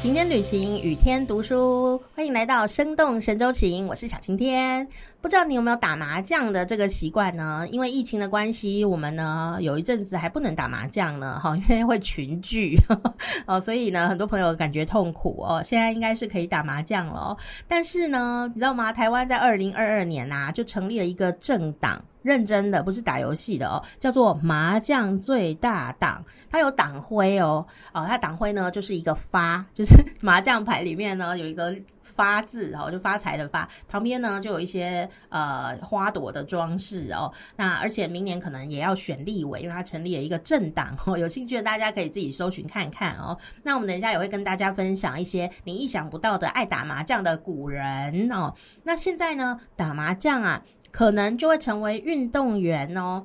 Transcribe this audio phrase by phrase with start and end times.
[0.00, 4.88] 晴天旅行，雨天读书，欢迎来到生动神州行，我是小晴天。
[5.20, 7.66] 不知道你有没有打麻将的这个习惯呢？
[7.70, 12.78] 因为疫情的关系，我们呢有一阵子还不能打麻将呢，哈， 因为会群聚
[13.46, 15.62] 哦，所以呢很多朋友感觉痛苦哦。
[15.64, 17.36] 现在应该是可以打麻将了，
[17.68, 18.92] 但是呢，你知道吗？
[18.92, 22.02] 台湾在二零二二年呐就成立了一个政党。
[22.22, 31.74] 认真的不是打游戏的哦，叫做麻将最大党，它有党徽哦，哦，它党徽呢就是一个发，就是 麻将牌里面呢有一个
[32.14, 43.38] 发字哦，就发财的发，旁边呢就有一些呃花朵的装饰哦，那而且明年可能也要选立委，因为它成立了一个政党哦， 有兴趣的大家可以自己搜寻看看哦。
[43.62, 48.52] 那我们等一下也会跟大家分享一些你意想不到的爱打麻将的古人哦。
[48.82, 50.62] 那现在呢打麻将啊。
[50.92, 53.24] 可能就会成为运动员哦。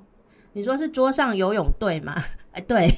[0.53, 2.15] 你说是桌上游泳队吗？
[2.51, 2.95] 哎，对。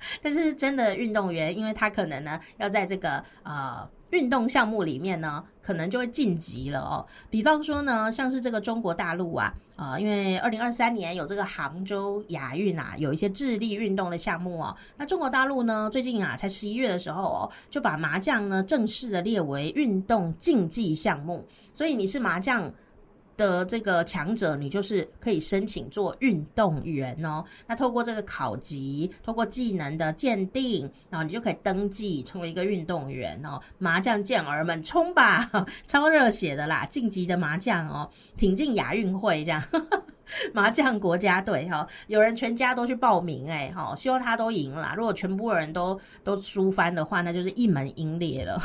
[0.22, 7.06] 但是真的运动员，因为他可能呢要在这个呃运动项目里面呢，可能就会晋级了哦。
[7.30, 14.74] 比方说呢，像是这个中国大陆啊，啊，因为二零二三年有这个杭州亚运啊，有一些智力运动的项目哦。
[14.96, 21.46] 那中国大陆呢，最近啊，才十一月的时候哦，就把麻将呢正式的列为运动竞技项目。
[21.74, 22.72] 所以你是麻将。
[23.38, 27.42] 的这个强者，你就是可以申请做运动员哦。
[27.66, 33.58] 那透过这个考级，透过技能的鉴定，然后你就可以登记成为一个运动员哦。
[33.78, 35.48] 麻将健儿们冲吧，
[35.86, 36.84] 超热血的啦！
[36.90, 39.62] 晋级的麻将哦，挺进亚运会这样。
[40.52, 44.92] 麻将国家队哈，有人全家都去报名哎，好，希望他都赢啦。
[44.94, 48.60] 如果全部人都都输翻的话，那就是一门英烈了。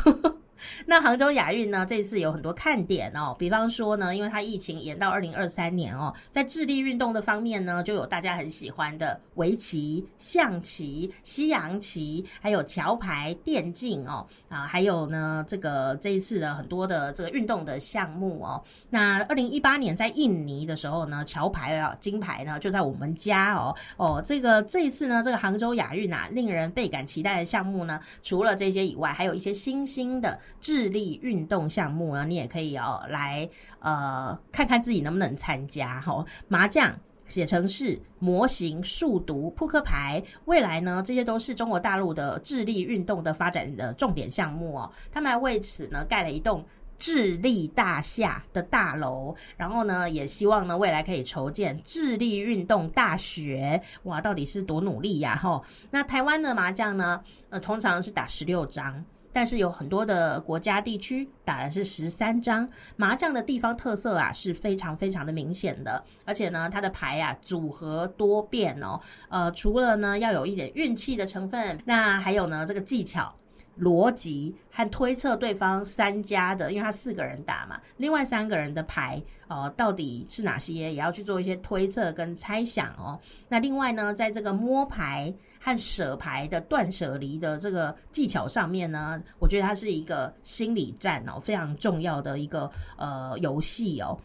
[0.85, 1.85] 那杭州亚运呢？
[1.85, 3.35] 这次有很多看点哦。
[3.37, 18.63] 比方说呢，因为它疫情延到二零二三年哦，在智力运动的方面呢，就有大家很喜欢的围棋、象棋、西洋棋，还有桥牌、电竞哦啊，还有呢这个这一次的很多的这个运动的项目哦。
[18.89, 24.23] 那二零一八年在印尼的时候呢，桥牌啊金牌呢就在我们家哦哦。
[24.25, 30.39] 这个这一次呢，这个杭州亚运啊，令人倍感期待的项目呢，除了这些以外，还有一些新兴的。
[30.59, 33.49] 智力运动项目呢，你也可以哦来
[33.79, 36.25] 呃看看自己能不能参加哈。
[36.47, 36.93] 麻将、
[37.27, 44.91] 写程式、模型、数独、扑克牌，未来呢这些都是中国大陆的智力运动的发展的重点项目哦。
[45.11, 46.65] 他们还为此呢盖了一栋
[46.99, 53.81] 智力大厦的大楼，然后呢也希望呢未来可以筹建智力运动大学。
[54.03, 55.61] 哇，到底是多努力呀哈！
[55.91, 59.03] 那台湾的麻将呢，呃通常是打十六张。
[59.33, 73.33] 但是有很多的国家地区打的是十三张麻将的地方特色啊是非常非常的明显的，而且呢它的牌啊组合多变哦，呃除了呢要有一点运气的成分，那还有呢这个技巧、
[73.79, 83.19] 逻辑和推测对方三家的，因为他四个人打嘛，另外三个人的牌呃到底是哪些，也要去做一些推测跟猜想哦。
[83.49, 85.33] 那另外呢在这个摸牌。
[85.65, 94.19] 和舍牌的断舍离的这个技巧上面呢，我觉得它是一个心理战哦，非常重要的一个呃游戏哦，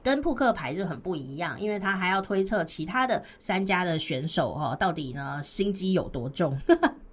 [0.00, 6.56] 跟扑克牌就很不一样，因为他还要推测其他的三家的选手哈，到底呢心机有多重。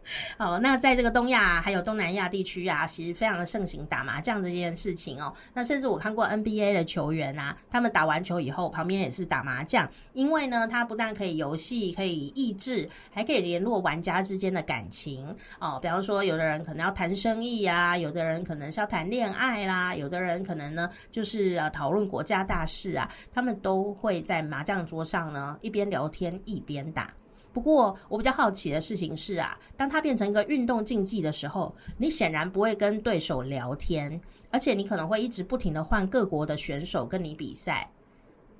[0.38, 5.34] 好，那在这个东亚还有东南亚地区啊，其实非常的盛行打麻将这件事情哦。
[5.54, 15.26] 那甚至我看过 NBA 的球员啊，他们打完球以后，旁边也是打麻将，因为呢，它不但可以游戏，可以益智，还可以联络玩家之间的感情
[15.60, 15.80] 哦。
[15.82, 27.14] 比方说，有的人可能要谈生意啊，有的人可能是要谈恋爱啦，有的人可能呢就是啊讨论国家大事啊，他们都会在麻将桌上呢一边聊天一边打。
[27.54, 34.20] 不过，我比较好奇的事情是啊，当它变成一个运动竞技的时候，你显然不会跟对手聊天，
[34.52, 37.90] 而且你可能会一直不停的换各国的选手跟你比赛，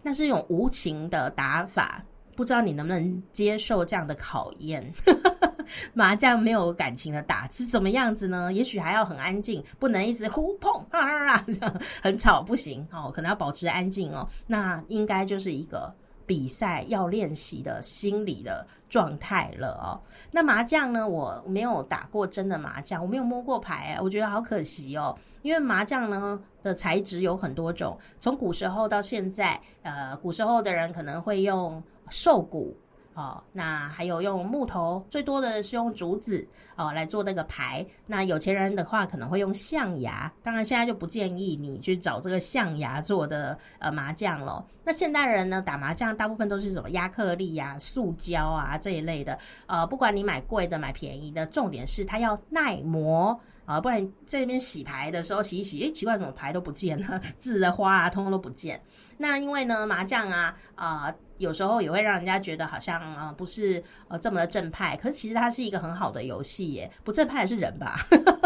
[0.02, 2.04] 那是一种无情的打法，
[2.36, 4.94] 不知道你能不能接受这样的考验？
[5.94, 8.52] 麻将没有感情的打是怎么样子呢？
[8.52, 14.28] 也许还要很安静，不能一直呼碰啊啊， 这样很吵，不行哦，可能要保持安静哦。
[14.48, 15.94] 那应该就是一个。
[16.32, 20.00] 比赛要练习的心理的状态了哦。
[20.32, 21.06] 那麻将呢？
[21.06, 25.14] 我没有打过真的麻将，我没有摸过牌，我觉得好可惜哦。
[25.42, 32.74] 因为麻将呢的材质有很多种，从古时候到现在，呃，古时候的人可能会用兽骨。
[33.14, 36.48] 哦，那还有用木头，最多的是用竹子
[36.78, 37.86] 哦来做那个牌。
[38.08, 44.66] 那有钱人的话可能会用象牙，当然现在就不建议你去找这个象牙做的呃麻将了。
[44.84, 49.38] 那现代人呢打麻将大部分都是什么亚克力呀、塑胶啊这一类的。
[49.66, 53.38] 呃，不管你买贵的买便宜的，重点是它要耐磨。
[53.66, 58.82] 啊，不然在那边洗牌的时候洗一洗，哎，奇怪，怎么牌都不见了，字的花啊，通通都不见。
[59.18, 67.98] 那因为呢，麻将啊，啊，有时候也会让人家觉得好像啊，不是呃这么的正派，可是其实它是一个很好的游戏耶，不正派的是人吧？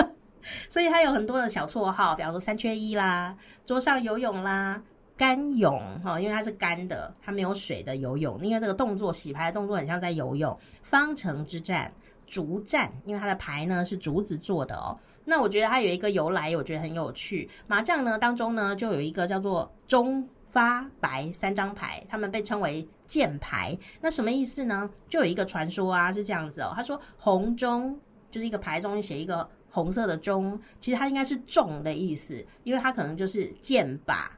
[0.69, 3.35] 所以它有很多的小绰号，比方说三缺一啦，
[3.65, 4.81] 桌上游泳啦。
[5.17, 8.37] 干泳哈，因为它是干的，它没有水的游泳。
[8.45, 10.59] 因为这个动作洗牌的动作很像在游泳。
[10.83, 11.89] 方城之战，
[12.27, 14.97] 竹战，因为它的牌呢是竹子做的哦。
[15.23, 17.49] 那我觉得它有一个由来，我觉得很有趣。
[17.67, 23.77] 麻将呢当中呢就有一个叫做中发白三张牌，他们被称为剑牌。
[23.99, 24.89] 那什么意思呢？
[25.09, 26.73] 就有一个传说啊，是这样子哦。
[26.75, 27.99] 他说红中
[28.29, 34.31] 就是一个牌中写一个红色的中，其实它应该是重的意思，因为它可能就是剑把。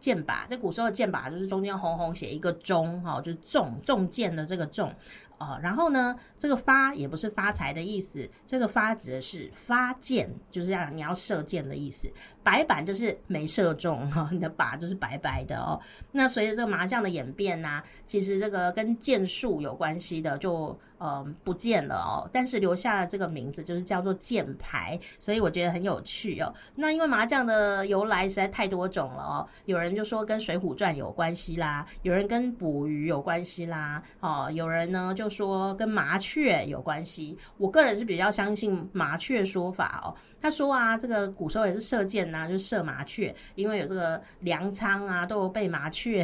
[0.00, 4.92] 剑把，在古时候的剑把就是中间红红写一个中，哈，就是重重剑的这个重。
[5.38, 12.10] 哦，然后呢，这个发也不是发财的意思，这个发指的是发箭，就是让你要射箭的意思。
[12.44, 15.80] 白板就是没射中哈， 你的靶就是白白的哦。
[16.12, 26.54] 那随着这个麻将的演变呢，其实这个跟箭术有关系的就呃不见了哦，但是留下了这个名字，就是叫做箭牌，所以我觉得很有趣哦。
[26.74, 35.34] 那因为麻将的由来实在太多种了哦，有人就说跟《水浒传》有关系啦，有人跟捕鱼有关系啦，哦，有人呢就。
[35.34, 40.14] 说跟麻雀有关系，我个人是比较相信麻雀说法哦。
[40.44, 46.22] 他说啊，这个古时候也是射箭呐，就射麻雀，因为有这个粮仓啊，都有被麻雀，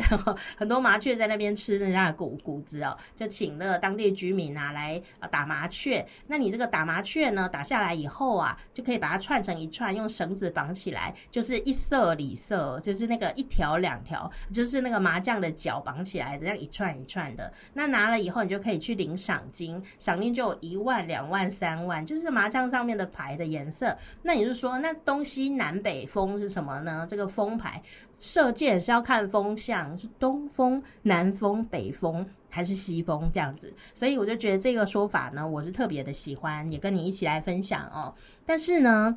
[0.58, 5.00] 很多麻雀在那边吃人家的谷谷子哦，就请那个当地居民啊来
[5.30, 6.06] 打麻雀。
[6.26, 17.50] 那你这个打麻雀呢，打下来以后啊，就可以把它串成一串，用绳子绑起来，就是一色里色，就是那个一条两条，就是那个麻将的脚绑起来的，这样一串一串的。
[17.72, 23.96] 那拿了以后，你就可以去领赏金，赏金就有一万、两万、三万，就是麻将上面的牌的颜色。
[24.22, 27.06] 那你就说，那东西南北风是什么呢？
[27.08, 27.82] 这个风牌
[28.18, 33.72] 射箭是要看风向，是东风、南风、北风还是西风这样子？
[33.94, 38.14] 所以我就觉得这个说法呢，我是特别的喜欢，也跟你一起来分享哦。
[38.44, 39.16] 但是呢，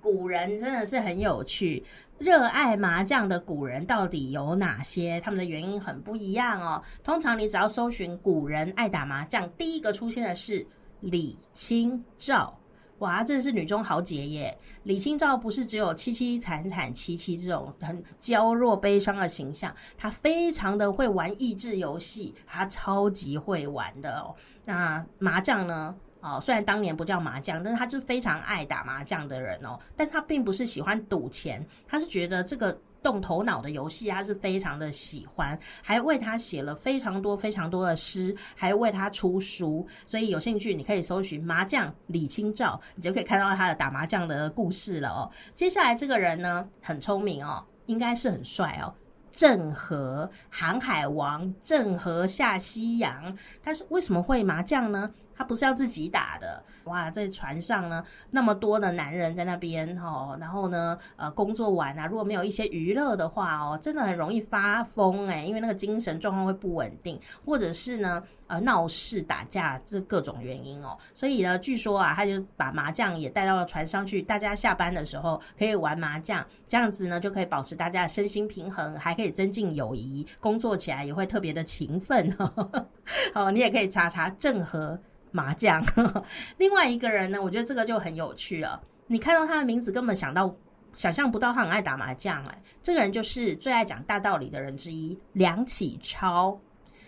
[0.00, 1.82] 古人真的是很有趣，
[2.18, 5.20] 热爱麻将的古人到底有哪些？
[5.22, 6.82] 他们的原因很不一样哦。
[7.02, 10.66] 通常你只要搜寻古人爱打麻将，第一个出现的是
[11.00, 12.58] 李清照。
[12.98, 14.58] 哇，真的是女中豪杰耶！
[14.82, 24.34] 李清照不是只有凄凄惨惨戚戚这种很娇弱悲伤的形象，她非常的会玩益智游戏，她超级会玩的哦。
[24.64, 25.94] 那麻将呢？
[26.20, 29.78] 哦，虽然当年不叫麻将，但是她就非常爱打麻将的人哦。
[29.96, 32.76] 但她并不是喜欢赌钱，她是觉得这个。
[33.08, 39.86] 动头脑的游戏，他是非常的喜欢，还为他写了非常多非常多的诗，还为他出书。
[40.04, 45.30] 所以有兴趣，你可以搜寻麻将李清照，你就可以看到他的打麻将的故事了哦。
[45.56, 48.92] 接下来这个人呢，很聪明哦，应该是很帅哦。
[49.30, 55.10] 郑和，航海王，郑和下西洋，他是为什么会麻将呢？
[55.38, 82.34] 他不是要自己打的哇，在船上呢，那么多的男人在那边哦，然后呢，呃，工作完啊，如果没有一些娱乐的话哦，真的很容易发疯哎，因为那个精神状况会不稳定，或者是呢，呃，闹事打架这各种原因哦，所以呢，据说啊，他就把麻将也带到了船上去，大家下班的时候可以玩麻将，这样子呢就可以保持大家的身心平衡，还可以增进友谊，工作起来也会特别的勤奋。
[83.32, 84.98] 好，你也可以查查郑和。
[85.30, 85.84] 麻将，
[86.58, 87.42] 另外一个人呢？
[87.42, 88.80] 我觉得这个就很有趣了。
[89.06, 90.54] 你看到他的名字，根本想到
[90.92, 92.62] 想象不到他很爱打麻将哎。
[92.82, 96.58] 这个人就是最爱讲大道理的人之一——梁启超。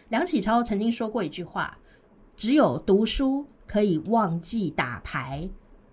[0.09, 1.77] 梁启超曾经说过一句话
[2.37, 5.49] ：“只有读书可以忘记打牌，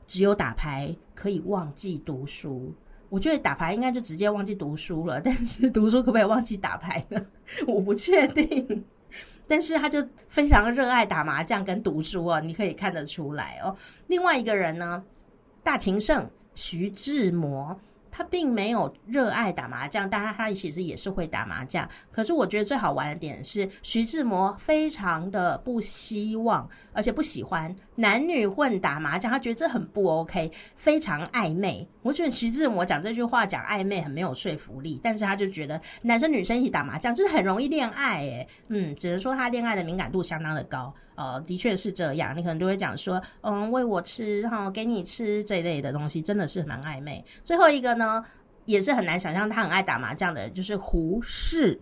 [0.07, 2.73] 只有打牌可以忘记读书。”
[3.09, 7.25] 我觉得打牌应该就直接忘记读书了，但是读书可不可以忘记打牌呢？
[7.65, 8.85] 我不确定。
[9.47, 13.75] 但是他就非常热爱打麻将跟读书哦，你可以看得出来哦。
[14.07, 15.03] 另外一个人呢，
[15.63, 17.79] 大情圣徐志摩。
[18.17, 21.87] 他并没有热爱打麻将，但他他其实也是会打麻将。
[22.11, 31.87] 可是我觉得最好玩的点是，徐志摩非常的不希望，而且不喜欢男女混打麻将，他觉得这很不 OK，非常暧昧。
[32.01, 40.91] 我觉得徐志摩讲这句话讲暧昧很没有说服力，但是他就觉得男生女生一起打麻将就是很容易恋爱，诶，嗯，只能说他恋爱的敏感度相当的高。
[41.17, 47.25] 呃，的确是这样，你可能就会讲说，嗯，喂我吃哈，给你吃这一类的东西，真的是蛮暧昧。
[47.43, 48.23] 最后一个呢，
[48.65, 51.79] 也是很难想象他很爱打麻将的人，就是胡适。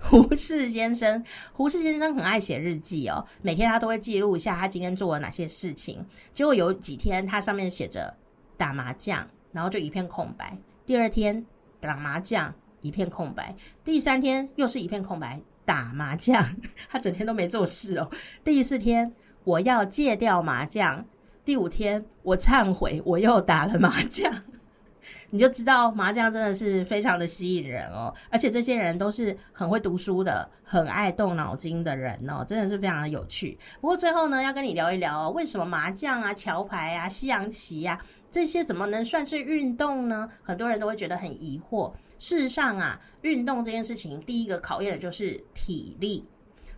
[0.00, 6.06] 胡适先生，胡适先生很爱写日记哦，每天他都会记录一下他今天做了哪些事情。
[6.32, 8.14] 结果有几天，他上面写着
[8.56, 10.56] 打麻将，然后就一片空白。
[10.86, 11.44] 第二天
[11.80, 13.56] 打麻将，一片空白。
[13.82, 16.42] 第三天又是一片空白，打麻将，
[16.88, 18.10] 他整天都没做事哦。
[18.42, 19.12] 第四天
[19.44, 21.04] 我要戒掉麻将，
[21.44, 24.32] 第五天我忏悔，我又打了麻将。
[25.28, 33.58] 你就知道麻将真的是非常的吸引人哦，而且这些人都是很会读书的，很爱动脑筋的人哦，真的是非常的有趣。
[33.78, 40.30] 不过最后呢，要跟你聊一聊，哦为什么麻将啊、桥牌啊、西洋棋呀这些怎么能算是运动呢？
[40.42, 41.92] 很多人都会觉得很疑惑。
[42.18, 46.24] 事实上啊，运动这件事情，第一个考验的就是体力。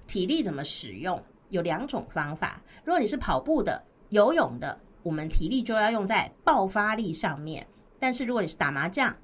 [0.07, 1.23] 体力怎么使用？
[1.51, 2.63] 有两种方法。
[2.85, 7.67] 如果你是跑步的、游泳的，我们体力就要用在爆发力上面。
[7.99, 9.15] 但是如果你是打麻将、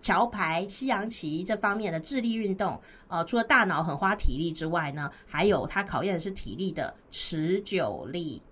[0.00, 8.42] 桥牌、西洋棋这方面的智力运动，呃，除了大脑很花体力之外呢，还有它考验的是体力的持久力。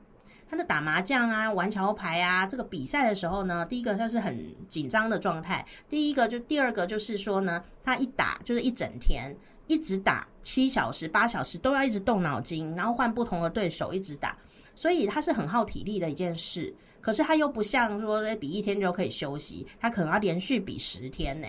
[0.48, 4.38] 他的打麻将啊、玩桥牌啊，这个比赛的时候呢，第一个他是很
[4.68, 9.36] 紧张的状态，第一个就第二个就是说呢，他一打就是一整天，
[9.66, 14.36] 一直打七小时、八小时都要一直动脑筋，然后换不同的对手一直打，
[14.74, 16.74] 所以他是很耗体力的一件事。
[17.00, 21.46] 可是他又不像说比一天就可以休息，他可能要连续比十天呢。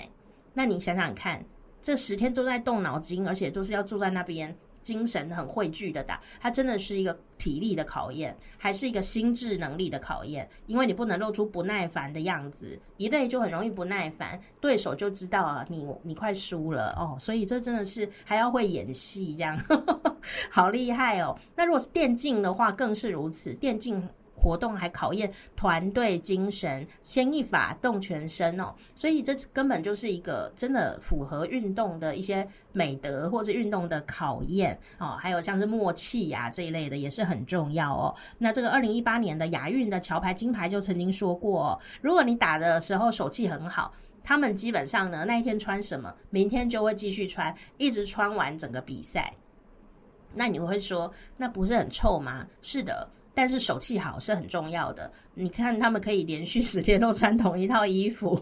[0.54, 1.44] 那你想想看，
[1.82, 4.56] 这十天都在动脑筋，而且都是要坐在那边，
[4.88, 10.50] 精神很汇聚的打，它真的是一个体力的考验，还是一个心智能力的考验。
[10.66, 17.18] 因为你不能露出不耐烦的样子，一累就很容易不耐烦，对手就知道啊，你你快输了哦。
[17.20, 19.60] 所以这真的是还要会演戏，这样
[20.50, 21.38] 好厉害哦。
[21.54, 24.02] 那如果是电竞的话，更是如此，电竞。
[24.48, 35.18] 活动还考验团队精神，牵一发动全身哦，所以这根本就是一个真的符合运动的一些美德或者运动的考验哦。
[35.20, 38.16] 还有像是默契呀这一类的也是很重要哦。
[38.38, 49.34] 那这个二零一八年的亚运的桥牌金牌就曾经说过，如果你打的时候手气很好，他们基本上呢那一天穿什么，明天就会继续穿，一直穿完整个比赛。
[50.34, 52.48] 那你会说，那不是很臭吗？
[52.62, 53.10] 是的。
[53.38, 55.12] 但是手气好是很重要的。
[55.36, 58.36] 你看，他们可以连续十天都穿同一套衣服，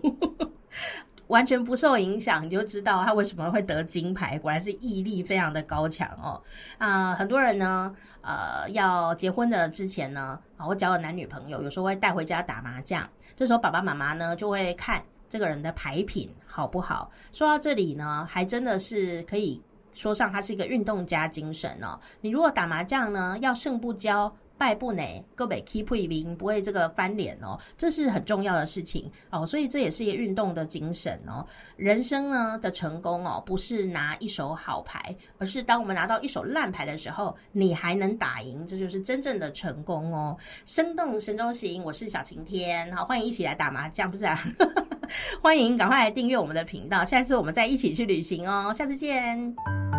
[1.28, 4.40] 完全不受影响，你就知道他为什么会得金牌。
[4.40, 6.42] 果然是毅力非常的高强哦。
[6.78, 13.06] 啊，很多人呢，呃，要结婚的之前呢，啊，我交了男女朋友，有时候会带回家打麻将。
[13.36, 17.12] 这时候爸爸妈妈呢就会看这个人的牌品好不好。
[17.34, 19.62] 说到这里呢，还真的是可以
[19.94, 22.00] 说上他是一个运动家精神哦。
[22.22, 24.32] 你如果打麻将呢，要胜不骄。
[24.58, 31.46] 败不馁，各位 keep 平，不会这个翻脸哦，这是很重要的事情哦，所以这也是一个运动的精神哦。
[31.76, 40.38] 人生呢的成功哦，不是拿一手好牌，而是当我们拿到一手烂牌的时候，你还能打赢，这就是真正的成功哦。
[40.66, 44.40] 生动神州行，我是小晴天，好，欢迎一起来打麻将，不是啊？
[45.42, 49.95] 欢迎赶快来订阅我们的频道，下次我们再一起去旅行哦，下次见。